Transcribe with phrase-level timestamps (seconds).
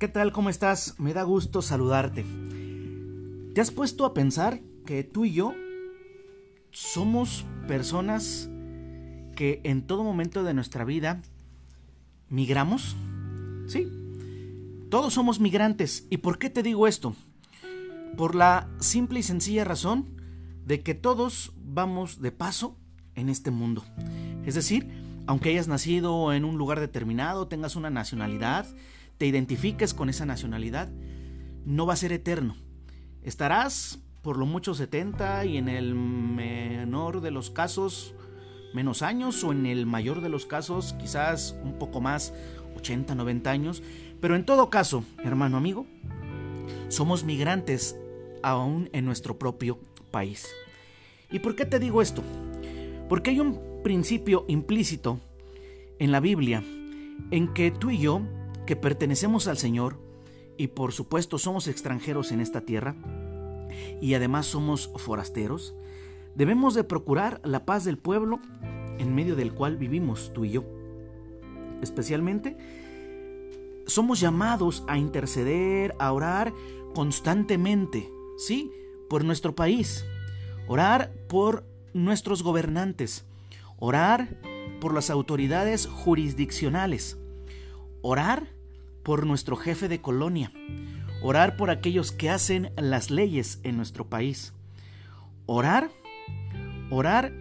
[0.00, 0.32] ¿Qué tal?
[0.32, 0.94] ¿Cómo estás?
[0.98, 2.24] Me da gusto saludarte.
[3.54, 5.52] ¿Te has puesto a pensar que tú y yo
[6.70, 8.48] somos personas
[9.36, 11.20] que en todo momento de nuestra vida
[12.30, 12.96] migramos?
[13.66, 13.92] Sí,
[14.88, 16.06] todos somos migrantes.
[16.08, 17.14] ¿Y por qué te digo esto?
[18.16, 20.06] Por la simple y sencilla razón
[20.64, 22.74] de que todos vamos de paso
[23.16, 23.84] en este mundo.
[24.46, 24.88] Es decir,
[25.26, 28.66] aunque hayas nacido en un lugar determinado, tengas una nacionalidad,
[29.20, 30.88] te identifiques con esa nacionalidad,
[31.66, 32.56] no va a ser eterno.
[33.22, 38.14] Estarás por lo mucho 70 y en el menor de los casos
[38.72, 42.32] menos años o en el mayor de los casos quizás un poco más,
[42.78, 43.82] 80, 90 años.
[44.22, 45.86] Pero en todo caso, hermano amigo,
[46.88, 48.00] somos migrantes
[48.42, 50.48] aún en nuestro propio país.
[51.30, 52.22] ¿Y por qué te digo esto?
[53.06, 55.20] Porque hay un principio implícito
[55.98, 56.64] en la Biblia
[57.30, 58.22] en que tú y yo
[58.70, 59.96] que pertenecemos al Señor
[60.56, 62.94] y por supuesto somos extranjeros en esta tierra
[64.00, 65.74] y además somos forasteros,
[66.36, 68.38] debemos de procurar la paz del pueblo
[68.98, 70.64] en medio del cual vivimos tú y yo.
[71.82, 72.56] Especialmente,
[73.88, 76.52] somos llamados a interceder, a orar
[76.94, 78.70] constantemente, ¿sí?
[79.08, 80.04] Por nuestro país,
[80.68, 83.24] orar por nuestros gobernantes,
[83.80, 84.40] orar
[84.80, 87.18] por las autoridades jurisdiccionales,
[88.00, 88.59] orar
[89.02, 90.52] por nuestro jefe de colonia,
[91.22, 94.52] orar por aquellos que hacen las leyes en nuestro país,
[95.46, 95.90] orar,
[96.90, 97.32] orar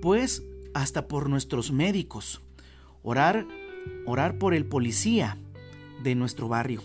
[0.00, 0.42] pues
[0.74, 2.42] hasta por nuestros médicos,
[3.02, 3.46] orar,
[4.06, 5.38] orar por el policía
[6.02, 6.82] de nuestro barrio.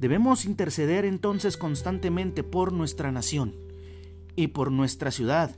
[0.00, 3.54] Debemos interceder entonces constantemente por nuestra nación
[4.36, 5.56] y por nuestra ciudad,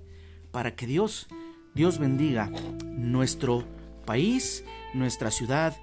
[0.52, 1.26] para que Dios,
[1.74, 2.50] Dios bendiga
[2.84, 3.64] nuestro
[4.06, 5.76] país, nuestra ciudad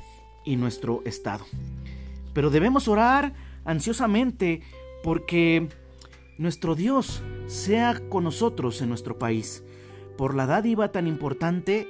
[0.45, 1.45] y nuestro estado.
[2.33, 3.33] Pero debemos orar
[3.63, 4.61] ansiosamente
[5.03, 5.69] porque
[6.37, 9.63] nuestro Dios sea con nosotros en nuestro país,
[10.17, 11.87] por la dádiva tan importante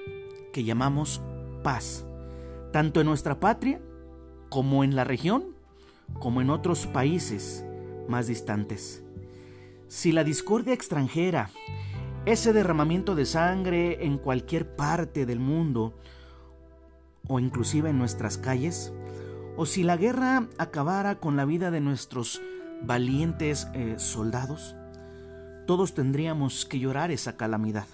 [0.54, 1.22] que llamamos
[1.64, 2.06] paz,
[2.72, 3.82] tanto en nuestra patria
[4.50, 5.56] como en la región,
[6.20, 7.66] como en otros países
[8.08, 9.04] más distantes.
[9.88, 11.50] Si la discordia extranjera,
[12.26, 15.94] ese derramamiento de sangre en cualquier parte del mundo,
[17.28, 18.94] o inclusive en nuestras calles,
[19.58, 22.42] o si la guerra acabara con la vida de nuestros
[22.82, 24.76] valientes eh, soldados,
[25.66, 27.88] todos tendríamos que llorar esa calamidad.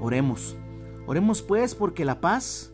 [0.00, 0.56] Oremos,
[1.06, 2.72] oremos pues porque la paz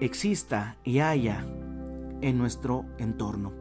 [0.00, 1.44] exista y haya
[2.20, 3.52] en nuestro entorno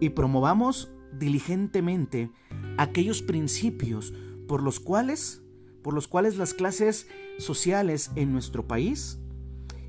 [0.00, 2.30] y promovamos diligentemente
[2.78, 4.12] aquellos principios
[4.48, 5.42] por los cuales
[5.82, 9.18] por los cuales las clases sociales en nuestro país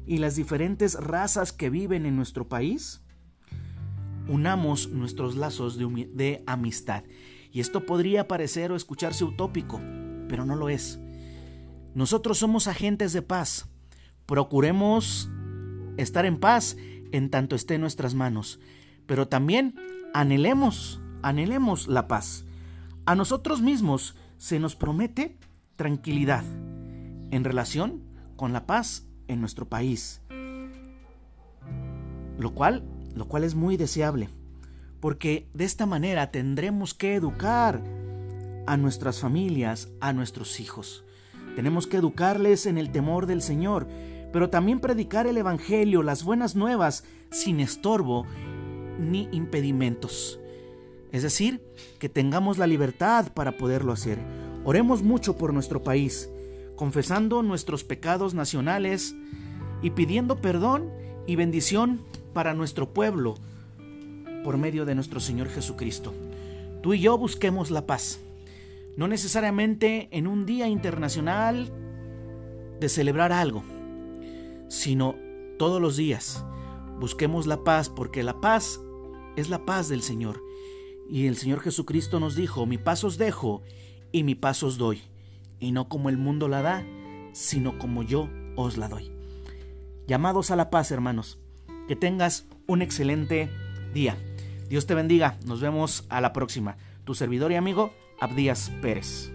[0.05, 3.01] y las diferentes razas que viven en nuestro país,
[4.27, 7.03] unamos nuestros lazos de, amistad.
[7.51, 9.79] Y esto podría parecer o escucharse utópico,
[10.27, 10.99] pero no lo es.
[11.93, 13.69] Nosotros somos agentes de paz.
[14.25, 15.29] Procuremos
[15.97, 16.75] estar en paz
[17.11, 18.59] en tanto esté en nuestras manos,
[19.05, 19.75] pero también
[20.13, 22.45] anhelemos, anhelemos la paz.
[23.05, 25.37] A nosotros mismos se nos promete
[25.75, 26.43] tranquilidad
[27.31, 28.01] en relación
[28.35, 30.21] con la paz en nuestro país.
[32.37, 32.83] Lo cual,
[33.15, 34.29] lo cual es muy deseable,
[34.99, 37.83] porque de esta manera tendremos que educar
[38.65, 41.03] a nuestras familias, a nuestros hijos.
[41.55, 43.87] Tenemos que educarles en el temor del Señor,
[44.31, 48.25] pero también predicar el Evangelio, las buenas nuevas, sin estorbo
[48.99, 50.39] ni impedimentos.
[51.11, 51.61] Es decir,
[51.99, 54.17] que tengamos la libertad para poderlo hacer.
[54.65, 56.29] Oremos mucho por nuestro país,
[56.83, 59.15] confesando nuestros pecados nacionales
[59.81, 60.91] y pidiendo perdón
[61.25, 62.01] y bendición
[62.33, 63.35] para nuestro pueblo
[64.43, 66.13] por medio de nuestro Señor Jesucristo.
[66.81, 68.19] Tú y yo busquemos la paz,
[68.97, 71.71] no necesariamente en un día internacional
[72.81, 73.63] de celebrar algo,
[74.67, 75.15] sino
[75.57, 76.43] todos los días.
[76.99, 78.81] Busquemos la paz porque la paz
[79.37, 80.43] es la paz del Señor.
[81.09, 83.61] Y el Señor Jesucristo nos dijo, mi paz os dejo
[84.11, 85.01] y mi paz os doy
[85.63, 86.85] y no como el mundo la da,
[87.31, 89.11] sino como yo os la doy.
[90.07, 91.39] Llamados a la paz, hermanos.
[91.87, 93.49] Que tengas un excelente
[93.93, 94.17] día.
[94.69, 95.37] Dios te bendiga.
[95.45, 96.77] Nos vemos a la próxima.
[97.03, 99.32] Tu servidor y amigo, Abdías Pérez.